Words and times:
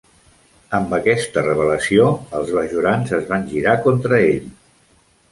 Amb 0.75 0.93
aquesta 0.97 1.43
revelació, 1.47 2.07
els 2.39 2.49
bajorans 2.55 3.13
es 3.19 3.27
van 3.33 3.45
girar 3.53 3.75
contra 3.83 4.19
ell. 4.33 4.49